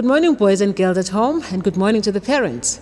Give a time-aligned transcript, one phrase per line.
[0.00, 2.80] Good morning, boys and girls at home, and good morning to the parents.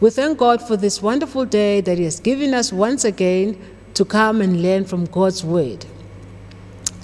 [0.00, 3.58] We thank God for this wonderful day that He has given us once again
[3.92, 5.84] to come and learn from God's Word.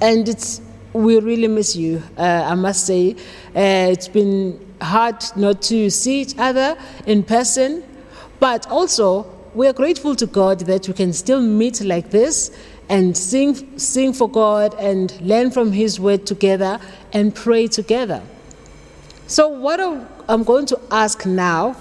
[0.01, 0.63] And it's
[0.95, 3.13] we really miss you, uh, I must say.
[3.55, 6.75] Uh, it's been hard not to see each other
[7.05, 7.85] in person,
[8.41, 12.57] but also we are grateful to God that we can still meet like this
[12.89, 16.81] and sing, sing for God and learn from His Word together
[17.13, 18.23] and pray together.
[19.29, 19.81] So, what
[20.29, 21.77] I'm going to ask now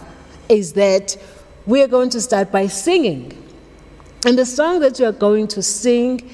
[0.49, 1.15] is that
[1.67, 3.31] we are going to start by singing.
[4.25, 6.27] And the song that we are going to sing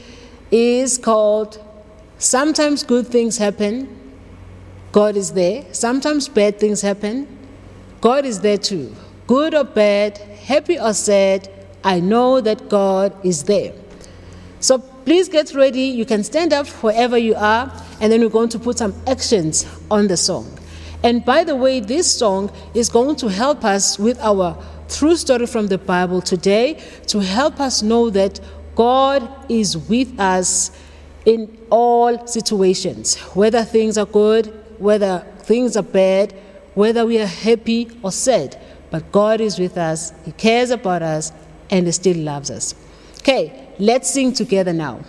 [0.52, 1.62] is called
[2.18, 3.98] Sometimes Good Things Happen.
[4.94, 5.66] God is there.
[5.74, 7.28] Sometimes bad things happen.
[8.00, 8.96] God is there too.
[9.28, 11.50] Good or bad, happy or sad,
[11.84, 13.74] I know that God is there.
[14.60, 15.84] So please get ready.
[15.84, 19.66] You can stand up wherever you are, and then we're going to put some actions
[19.90, 20.46] on the song.
[21.04, 25.48] And by the way, this song is going to help us with our true story
[25.48, 28.40] from the Bible today to help us know that
[28.76, 30.72] God is with us
[31.26, 36.34] in all situations, whether things are good, whether things are bad,
[36.74, 38.60] whether we are happy or sad.
[38.90, 41.32] But God is with us, He cares about us,
[41.70, 42.76] and He still loves us.
[43.20, 45.02] Okay, let's sing together now.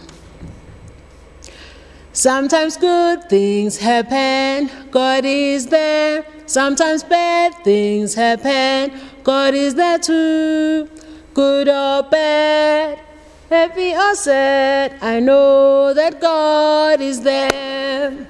[2.14, 6.26] Sometimes good things happen, God is there.
[6.44, 8.92] Sometimes bad things happen,
[9.24, 10.90] God is there too.
[11.32, 13.00] Good or bad,
[13.48, 18.28] happy or sad, I know that God is there.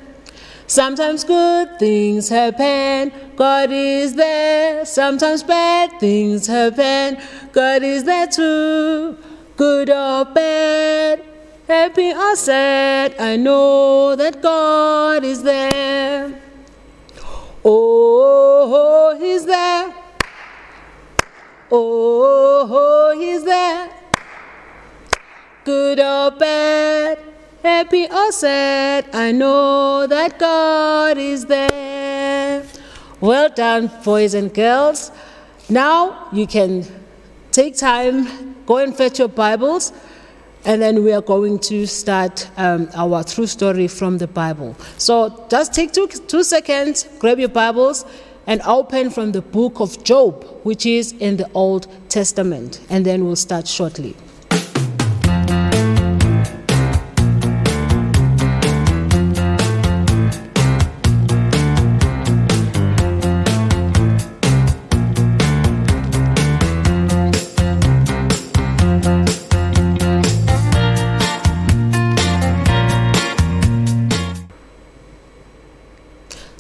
[0.68, 4.84] Sometimes good things happen, God is there.
[4.84, 7.20] Sometimes bad things happen,
[7.52, 9.18] God is there too.
[9.56, 11.20] Good or bad,
[11.72, 16.38] happy or sad, I know that God is there.
[17.64, 19.94] Oh, He's there.
[21.70, 23.88] Oh, He's there.
[25.64, 27.18] Good or bad,
[27.62, 32.66] happy or sad, I know that God is there.
[33.18, 35.10] Well done, boys and girls.
[35.70, 36.84] Now you can
[37.50, 39.92] take time, go and fetch your Bibles.
[40.64, 44.76] And then we are going to start um, our true story from the Bible.
[44.96, 48.04] So just take two, two seconds, grab your Bibles,
[48.46, 52.80] and open from the book of Job, which is in the Old Testament.
[52.90, 54.16] And then we'll start shortly.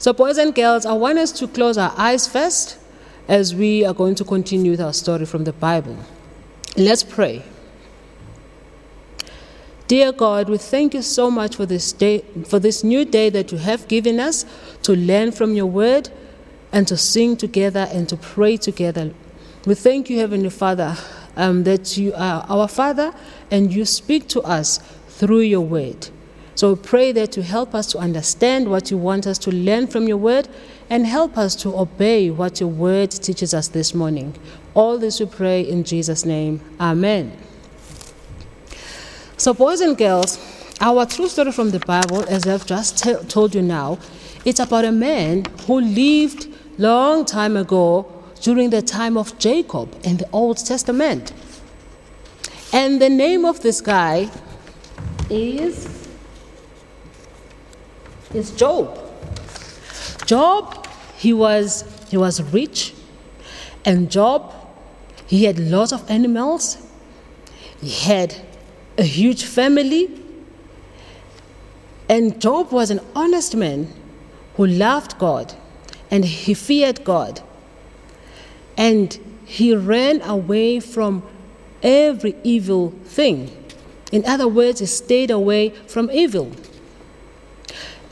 [0.02, 2.76] So, boys and girls, I want us to close our eyes first
[3.28, 5.96] as we are going to continue with our story from the Bible.
[6.76, 7.44] Let's pray.
[9.86, 13.52] Dear God, we thank you so much for this day, for this new day that
[13.52, 14.44] you have given us
[14.82, 16.10] to learn from your word
[16.72, 19.12] and to sing together and to pray together.
[19.66, 20.96] We thank you, Heavenly Father,
[21.36, 23.14] um, that you are our Father
[23.52, 26.08] and you speak to us through your word.
[26.54, 30.06] So pray that to help us to understand what you want us to learn from
[30.06, 30.48] your word
[30.90, 34.34] and help us to obey what your word teaches us this morning.
[34.74, 36.60] All this we pray in Jesus' name.
[36.78, 37.36] Amen.
[39.36, 40.38] So, boys and girls,
[40.80, 43.98] our true story from the Bible, as I've just t- told you now,
[44.44, 46.48] it's about a man who lived
[46.78, 48.06] long time ago
[48.40, 51.32] during the time of Jacob in the Old Testament.
[52.72, 54.30] And the name of this guy
[55.30, 55.91] is
[58.34, 58.98] is Job.
[60.26, 60.86] Job,
[61.16, 62.94] he was he was rich,
[63.84, 64.54] and Job,
[65.26, 66.78] he had lots of animals.
[67.80, 68.34] He had
[68.98, 70.10] a huge family.
[72.08, 73.92] And Job was an honest man
[74.56, 75.54] who loved God
[76.10, 77.40] and he feared God.
[78.76, 81.22] And he ran away from
[81.82, 83.50] every evil thing.
[84.12, 86.52] In other words, he stayed away from evil.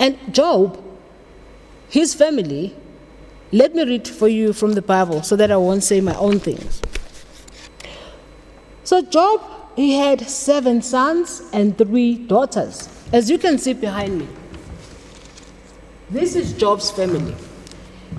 [0.01, 0.83] And Job,
[1.91, 2.75] his family,
[3.53, 6.41] let me read for you from the Bible so that I won't say my own
[6.41, 6.81] things.
[8.83, 9.43] So, Job,
[9.77, 14.29] he had seven sons and three daughters, as you can see behind me.
[16.09, 17.35] This is Job's family.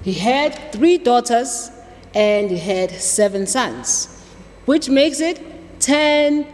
[0.03, 1.71] He had three daughters
[2.13, 4.23] and he had seven sons,
[4.65, 5.41] which makes it
[5.79, 6.47] 10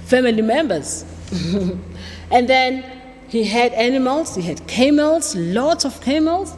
[0.00, 1.04] family members.
[2.30, 2.97] and then
[3.28, 6.54] he had animals, he had camels, lots of camels.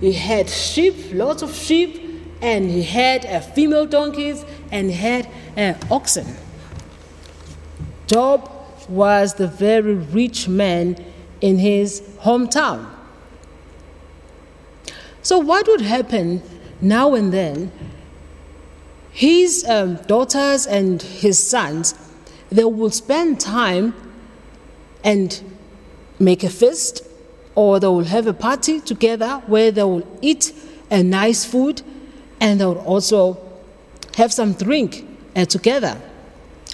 [0.00, 2.02] he had sheep, lots of sheep,
[2.42, 6.26] and he had uh, female donkeys, and he had uh, oxen.
[8.06, 8.50] Job
[8.88, 10.96] was the very rich man
[11.40, 12.88] in his hometown.
[15.22, 16.42] So, what would happen
[16.80, 17.72] now and then?
[19.10, 21.94] His um, daughters and his sons,
[22.50, 23.94] they will spend time
[25.02, 25.42] and
[26.18, 27.02] make a feast,
[27.54, 30.52] or they will have a party together where they will eat
[30.90, 31.82] a nice food
[32.40, 33.38] and they will also
[34.16, 36.00] have some drink uh, together.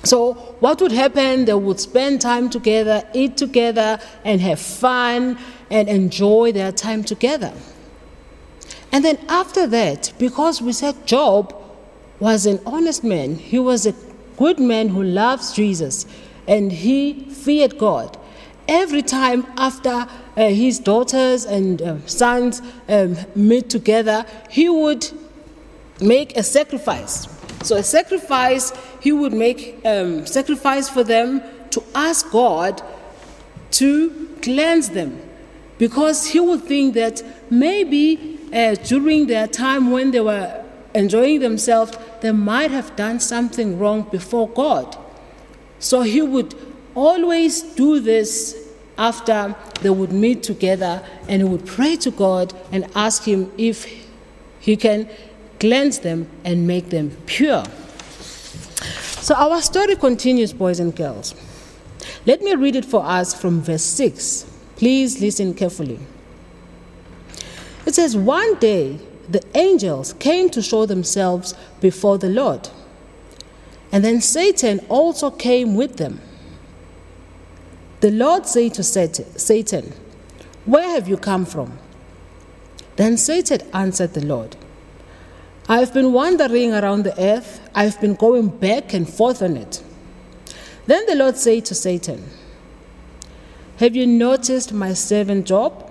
[0.05, 1.45] So, what would happen?
[1.45, 5.39] They would spend time together, eat together, and have fun
[5.71, 7.53] and enjoy their time together.
[8.91, 11.55] And then, after that, because we said Job
[12.19, 13.95] was an honest man, he was a
[14.37, 16.05] good man who loves Jesus,
[16.49, 18.19] and he feared God.
[18.75, 19.91] Every time after
[20.35, 25.11] uh, his daughters and uh, sons um, meet together, he would
[26.01, 27.29] make a sacrifice.
[27.63, 32.83] So, a sacrifice he would make um, sacrifice for them to ask God
[33.73, 35.21] to cleanse them
[35.77, 40.65] because he would think that maybe uh, during their time when they were
[40.95, 41.93] enjoying themselves,
[42.23, 44.97] they might have done something wrong before God.
[45.79, 46.55] So he would
[46.95, 48.62] always do this
[48.99, 53.87] after they would meet together and would pray to God and ask him if
[54.61, 55.09] he can
[55.59, 57.65] cleanse them and make them pure.
[59.23, 61.35] So our story continues, boys and girls.
[62.27, 64.47] Let me read it for us from verse 6.
[64.77, 66.01] Please listen carefully.
[67.87, 68.99] It says, One day
[69.29, 72.69] the angels came to show themselves before the Lord,
[73.93, 76.21] and then Satan also came with them.
[78.03, 79.93] The Lord said to Satan,
[80.65, 81.79] Where have you come from?
[82.97, 84.57] Then Satan answered the Lord,
[85.69, 89.85] I've been wandering around the earth, I've been going back and forth on it.
[90.87, 92.29] Then the Lord said to Satan,
[93.77, 95.89] Have you noticed my servant Job?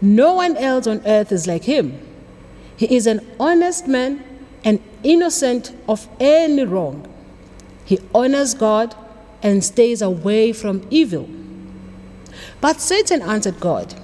[0.00, 2.00] No one else on earth is like him.
[2.74, 4.24] He is an honest man
[4.64, 7.06] and innocent of any wrong.
[7.84, 8.96] He honors God
[9.42, 11.28] and stays away from evil.
[12.60, 13.94] But Satan answered God.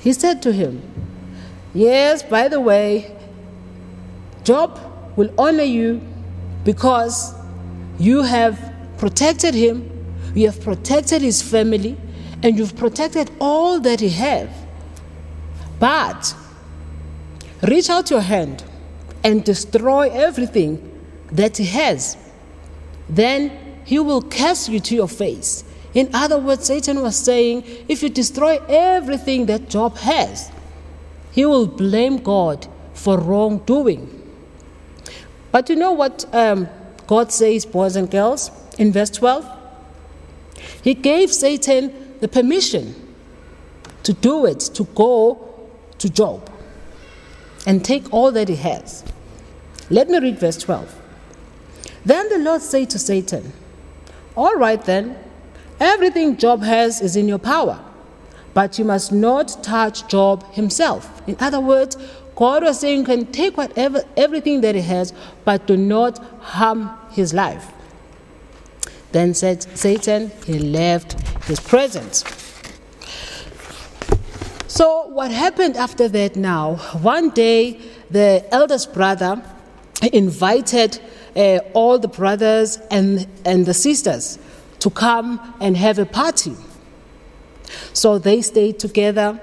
[0.00, 0.82] He said to him,
[1.72, 3.16] Yes, by the way,
[4.44, 4.78] Job
[5.16, 6.00] will honor you
[6.62, 7.34] because
[7.98, 9.90] you have protected him,
[10.34, 11.96] you have protected his family,
[12.42, 14.50] and you've protected all that he have.
[15.80, 16.34] But
[17.62, 18.62] reach out your hand
[19.24, 20.90] and destroy everything
[21.32, 22.16] that he has.
[23.08, 25.64] Then he will curse you to your face.
[25.94, 30.50] In other words, Satan was saying, if you destroy everything that Job has,
[31.30, 34.10] he will blame God for wrongdoing.
[35.52, 36.68] But you know what um,
[37.06, 39.48] God says, boys and girls, in verse 12?
[40.82, 42.94] He gave Satan the permission
[44.02, 46.50] to do it, to go to Job
[47.66, 49.04] and take all that he has.
[49.90, 51.00] Let me read verse 12.
[52.04, 53.52] Then the Lord said to Satan,
[54.36, 55.16] All right then,
[55.78, 57.78] everything Job has is in your power,
[58.52, 61.22] but you must not touch Job himself.
[61.28, 61.96] In other words,
[62.34, 65.12] God was saying, you can take whatever, everything that he has,
[65.44, 67.70] but do not harm his life.
[69.12, 71.12] Then said Satan, he left
[71.44, 72.24] his presence.
[74.66, 76.74] So, what happened after that now?
[77.00, 79.40] One day, the eldest brother
[80.12, 81.00] invited
[81.36, 84.38] uh, all the brothers and, and the sisters
[84.80, 86.54] to come and have a party.
[87.92, 89.40] So, they stayed together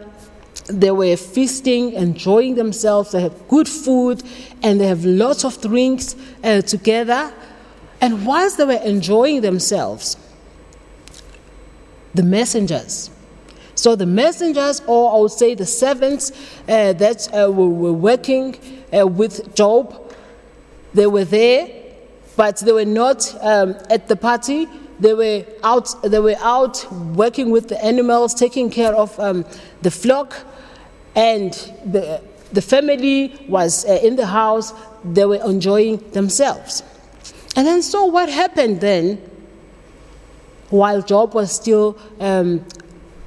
[0.72, 3.12] they were feasting, enjoying themselves.
[3.12, 4.24] They have good food
[4.64, 7.34] and they have lots of drinks uh, together.
[8.00, 10.18] And whilst they were enjoying themselves,
[12.14, 13.10] the messengers,
[13.76, 16.32] so the messengers, or I would say the servants
[16.68, 18.58] uh, that uh, were, working
[18.98, 20.01] uh, with Job,
[20.94, 21.70] they were there,
[22.36, 24.68] but they were not um, at the party.
[25.00, 25.96] They were out.
[26.04, 29.46] They were out working with the animals, taking care of um,
[29.82, 30.36] the flock
[31.16, 31.54] and
[31.86, 32.22] the,
[32.54, 36.84] the family was uh, in the house, they were enjoying themselves.
[37.56, 39.18] And then, so what happened then?
[40.70, 42.66] While Job was still um,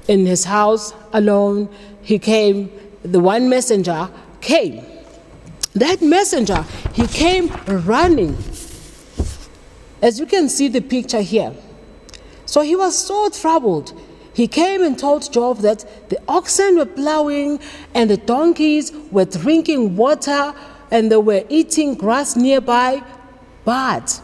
[0.07, 1.69] in his house alone,
[2.01, 2.71] he came,
[3.03, 4.09] the one messenger
[4.41, 4.83] came.
[5.75, 8.37] That messenger, he came running.
[10.01, 11.53] As you can see the picture here.
[12.45, 13.93] So he was so troubled.
[14.35, 17.59] he came and told Job that the oxen were plowing
[17.93, 20.53] and the donkeys were drinking water
[20.91, 23.01] and they were eating grass nearby.
[23.63, 24.21] But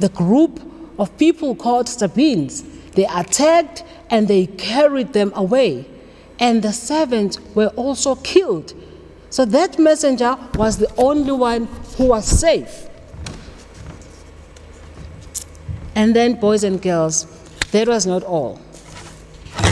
[0.00, 0.60] the group
[0.98, 2.62] of people called Sabeans,
[2.92, 5.86] they attacked and they carried them away.
[6.38, 8.74] And the servants were also killed.
[9.34, 12.88] So that messenger was the only one who was safe.
[15.96, 17.26] And then, boys and girls,
[17.72, 18.60] that was not all.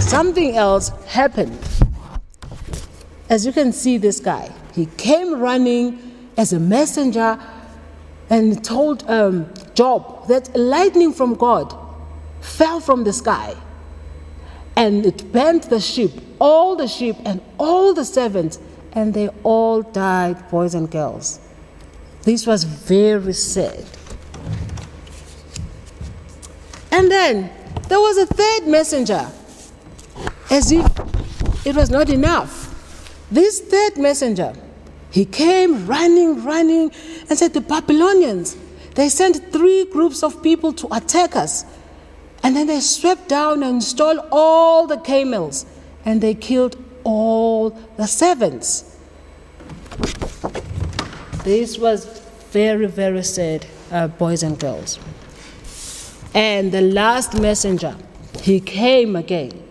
[0.00, 1.56] Something else happened.
[3.30, 5.96] As you can see, this guy, he came running
[6.36, 7.38] as a messenger
[8.30, 11.72] and told um, Job that lightning from God
[12.40, 13.54] fell from the sky
[14.74, 18.58] and it burnt the sheep, all the sheep and all the servants,
[18.92, 21.40] and they all died, boys and girls.
[22.22, 23.84] This was very sad.
[26.90, 27.50] And then
[27.88, 29.26] there was a third messenger,
[30.50, 30.86] as if
[31.66, 32.68] it was not enough.
[33.30, 34.54] This third messenger,
[35.10, 36.92] he came running, running,
[37.28, 38.56] and said, The Babylonians,
[38.94, 41.64] they sent three groups of people to attack us.
[42.42, 45.64] And then they swept down and stole all the camels,
[46.04, 48.98] and they killed all the servants.
[51.44, 52.04] This was
[52.50, 54.98] very, very sad, uh, boys and girls.
[56.34, 57.96] And the last messenger,
[58.42, 59.62] he came again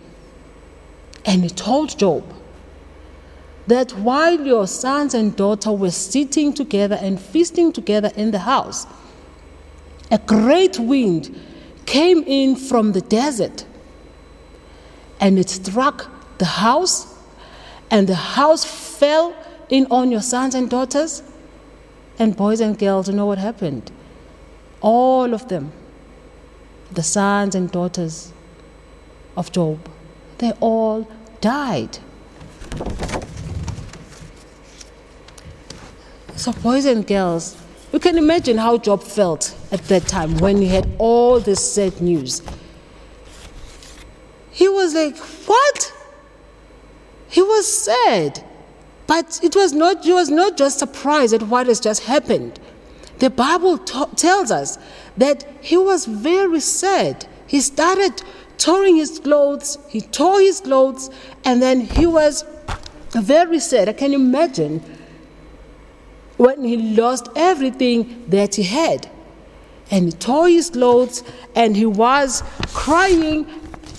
[1.24, 2.24] and he told Job
[3.66, 8.86] that while your sons and daughter were sitting together and feasting together in the house,
[10.10, 11.38] a great wind
[11.86, 13.64] came in from the desert
[15.20, 17.11] and it struck the house,
[17.92, 19.36] and the house fell
[19.68, 21.22] in on your sons and daughters.
[22.18, 23.92] And boys and girls, you know what happened?
[24.80, 25.72] All of them
[26.90, 28.32] the sons and daughters
[29.34, 29.78] of Job,
[30.38, 31.08] they all
[31.40, 31.98] died.
[36.36, 37.56] So, boys and girls,
[37.92, 42.00] you can imagine how Job felt at that time when he had all this sad
[42.02, 42.42] news.
[44.50, 45.92] He was like, What?
[47.62, 48.44] Was sad.
[49.06, 52.58] But it was not, he was not just surprised at what has just happened.
[53.20, 54.80] The Bible t- tells us
[55.16, 57.24] that he was very sad.
[57.46, 58.20] He started
[58.58, 61.08] tearing his clothes, he tore his clothes,
[61.44, 62.44] and then he was
[63.12, 63.88] very sad.
[63.88, 64.82] I can imagine
[66.38, 69.08] when he lost everything that he had.
[69.88, 71.22] And he tore his clothes
[71.54, 72.42] and he was
[72.74, 73.46] crying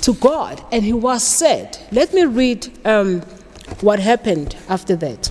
[0.02, 1.78] to God and he was sad.
[1.94, 3.24] Let me read um,
[3.82, 5.30] what happened after that.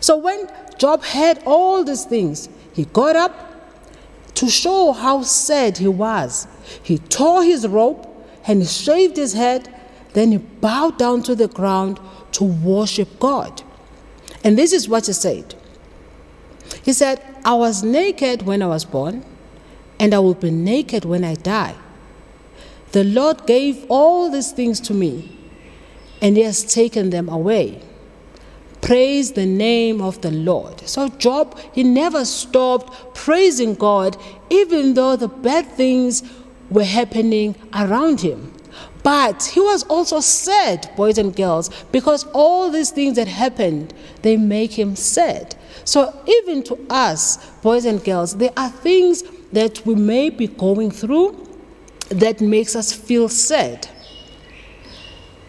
[0.00, 3.32] So when Job had all these things, he got up
[4.34, 6.46] to show how sad he was.
[6.82, 8.08] He tore his robe
[8.46, 9.72] and he shaved his head.
[10.12, 12.00] Then he bowed down to the ground
[12.32, 13.62] to worship God.
[14.42, 15.54] And this is what he said
[16.82, 19.24] He said, I was naked when I was born,
[19.98, 21.74] and I will be naked when I die.
[22.92, 25.33] The Lord gave all these things to me,
[26.24, 27.78] and he has taken them away.
[28.80, 30.80] Praise the name of the Lord.
[30.88, 34.16] So, Job, he never stopped praising God,
[34.48, 36.22] even though the bad things
[36.70, 38.54] were happening around him.
[39.02, 44.38] But he was also sad, boys and girls, because all these things that happened, they
[44.38, 45.54] make him sad.
[45.84, 50.90] So, even to us, boys and girls, there are things that we may be going
[50.90, 51.46] through
[52.08, 53.90] that makes us feel sad.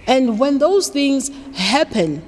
[0.07, 2.23] And when those things happen,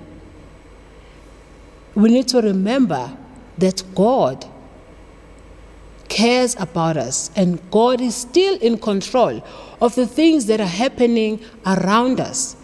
[1.95, 3.15] we need to remember
[3.57, 4.45] that God
[6.09, 9.43] cares about us and God is still in control
[9.81, 12.55] of the things that are happening around us.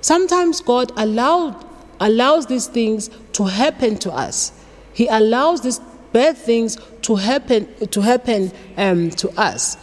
[0.00, 1.64] Sometimes God allowed,
[1.98, 4.52] allows these things to happen to us.
[4.94, 5.80] He allows these
[6.12, 9.76] bad things to happen to happen um, to us.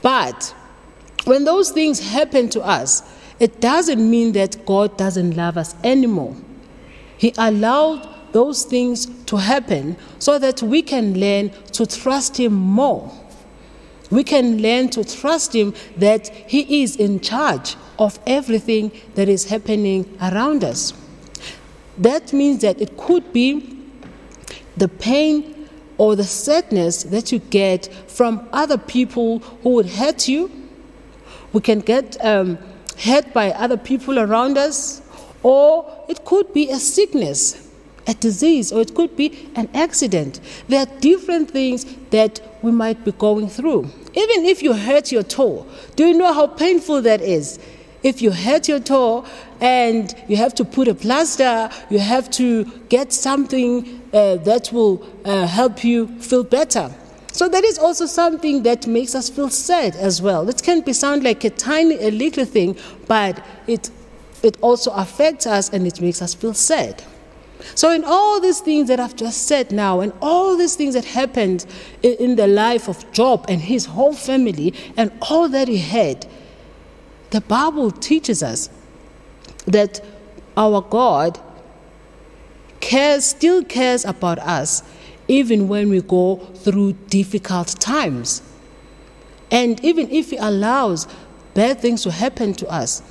[0.00, 0.54] But
[1.24, 3.02] when those things happen to us,
[3.42, 6.36] it doesn't mean that God doesn't love us anymore.
[7.18, 13.12] He allowed those things to happen so that we can learn to trust Him more.
[14.12, 19.46] We can learn to trust Him that He is in charge of everything that is
[19.46, 20.92] happening around us.
[21.98, 23.76] That means that it could be
[24.76, 25.68] the pain
[25.98, 30.48] or the sadness that you get from other people who would hurt you.
[31.52, 32.56] We can get um,
[33.04, 35.02] hurt by other people around us,
[35.42, 37.68] or it could be a sickness
[38.06, 40.40] a disease or it could be an accident.
[40.68, 43.90] There are different things that we might be going through.
[44.14, 45.66] Even if you hurt your toe,
[45.96, 47.58] do you know how painful that is?
[48.02, 49.24] If you hurt your toe
[49.60, 55.06] and you have to put a plaster, you have to get something uh, that will
[55.24, 56.92] uh, help you feel better.
[57.32, 60.48] So that is also something that makes us feel sad as well.
[60.48, 62.76] It can be sound like a tiny, a little thing,
[63.08, 63.90] but it
[64.42, 67.02] it also affects us and it makes us feel sad.
[67.76, 71.04] So, in all these things that I've just said now, and all these things that
[71.04, 71.64] happened
[72.02, 76.26] in, in, the life of Job and his whole family, and all that he had,
[77.30, 78.68] the Bible teaches us
[79.66, 80.04] that
[80.56, 81.38] our God
[82.80, 84.82] cares, still cares about us,
[85.28, 88.42] even when we go through difficult times.
[89.50, 91.06] And even if He allows
[91.54, 93.02] bad things to happen to us,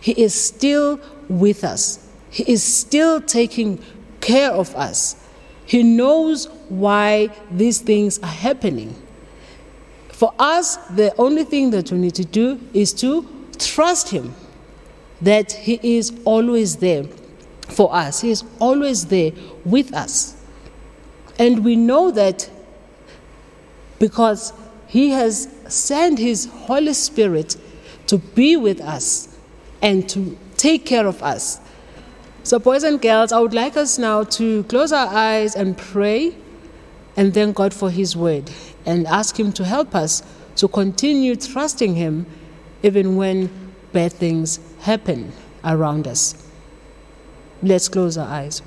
[0.00, 2.08] He is still with us.
[2.30, 3.82] He is still taking
[4.20, 5.16] care of us.
[5.64, 8.94] He knows why these things are happening.
[10.08, 13.26] For us, the only thing that we need to do is to
[13.58, 14.34] trust Him
[15.20, 17.04] that He is always there
[17.68, 19.32] for us, He is always there
[19.64, 20.36] with us.
[21.38, 22.50] And we know that
[23.98, 24.52] because
[24.86, 27.56] He has sent His Holy Spirit
[28.06, 29.28] to be with us
[29.80, 31.60] and to take care of us.
[32.44, 36.34] So, boys and girls, I would like us now to close our eyes and pray
[37.16, 38.50] and thank God for His word
[38.84, 40.22] and ask Him to help us
[40.56, 42.26] to continue trusting Him
[42.82, 43.50] even when
[43.92, 45.32] bad things happen
[45.64, 46.34] around us.
[47.62, 48.62] Let's close our eyes.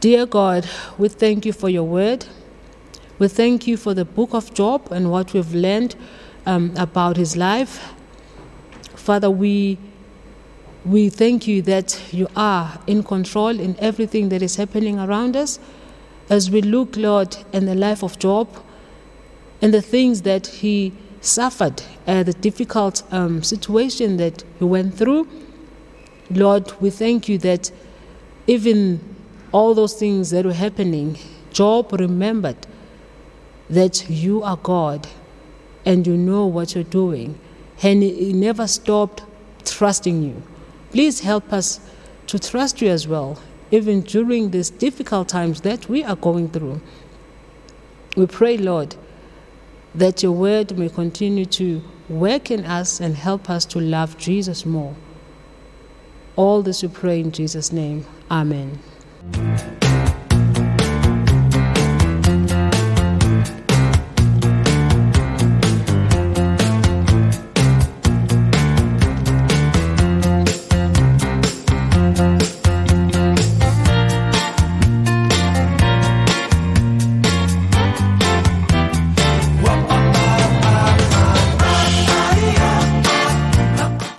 [0.00, 0.66] Dear God,
[0.96, 2.24] we thank you for your word.
[3.18, 5.94] We thank you for the book of Job and what we've learned
[6.46, 7.92] um, about his life.
[8.94, 9.76] Father, we,
[10.86, 15.58] we thank you that you are in control in everything that is happening around us.
[16.30, 18.48] As we look, Lord, in the life of Job
[19.60, 25.28] and the things that he suffered, uh, the difficult um, situation that he went through,
[26.30, 27.70] Lord, we thank you that
[28.46, 29.09] even
[29.52, 31.18] all those things that were happening,
[31.52, 32.66] Job remembered
[33.68, 35.08] that you are God
[35.84, 37.38] and you know what you're doing.
[37.82, 39.22] And he never stopped
[39.64, 40.42] trusting you.
[40.90, 41.80] Please help us
[42.26, 46.80] to trust you as well, even during these difficult times that we are going through.
[48.16, 48.96] We pray, Lord,
[49.94, 54.66] that your word may continue to work in us and help us to love Jesus
[54.66, 54.94] more.
[56.36, 58.06] All this we pray in Jesus' name.
[58.30, 58.78] Amen.
[59.22, 59.69] Thank